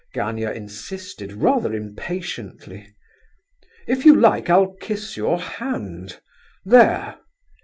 [0.15, 2.91] Gania insisted, rather impatiently.
[3.85, 6.19] "If you like, I'll kiss your hand.
[6.65, 7.19] There!"